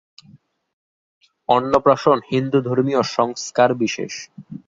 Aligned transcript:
অন্নপ্রাশন 1.49 2.17
হিন্দুধর্মীয় 2.31 3.01
সংস্কার 3.15 3.69
বিশেষ। 3.75 4.13